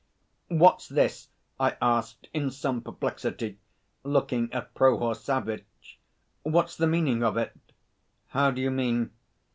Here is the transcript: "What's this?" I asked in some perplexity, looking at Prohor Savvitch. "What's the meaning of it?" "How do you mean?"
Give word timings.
"What's 0.49 0.87
this?" 0.89 1.27
I 1.59 1.77
asked 1.79 2.27
in 2.33 2.49
some 2.49 2.81
perplexity, 2.81 3.59
looking 4.03 4.51
at 4.51 4.73
Prohor 4.73 5.13
Savvitch. 5.13 5.99
"What's 6.41 6.75
the 6.75 6.87
meaning 6.87 7.21
of 7.23 7.37
it?" 7.37 7.53
"How 8.29 8.49
do 8.49 8.63
you 8.63 8.71
mean?" 8.71 9.11